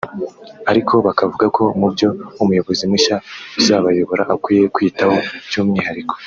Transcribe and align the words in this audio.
ariko 0.71 0.93
bakavuga 1.07 1.45
ko 1.55 1.63
mubyo 1.79 2.07
umuyobozi 2.41 2.83
mushya 2.91 3.15
uzabayobora 3.59 4.23
akwiye 4.35 4.65
kwitaho 4.75 5.15
by’umwihariko 5.47 6.13